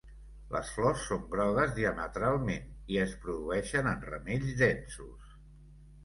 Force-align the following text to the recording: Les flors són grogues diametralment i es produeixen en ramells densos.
Les 0.53 0.69
flors 0.75 1.01
són 1.09 1.25
grogues 1.33 1.73
diametralment 1.75 2.65
i 2.93 2.97
es 3.01 3.13
produeixen 3.25 3.91
en 3.91 4.01
ramells 4.07 4.57
densos. 4.63 5.37